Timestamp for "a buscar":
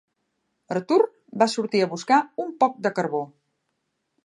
1.85-2.19